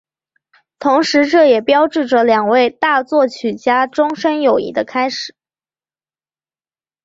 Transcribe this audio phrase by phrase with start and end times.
[0.79, 5.35] 同时这也标志着两位大作曲家终身友谊的开始。